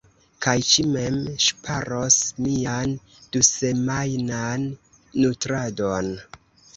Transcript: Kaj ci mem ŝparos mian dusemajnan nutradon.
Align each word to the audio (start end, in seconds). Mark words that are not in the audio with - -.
Kaj 0.43 0.51
ci 0.67 0.83
mem 0.93 1.17
ŝparos 1.47 2.15
mian 2.45 2.95
dusemajnan 3.35 4.65
nutradon. 5.21 6.11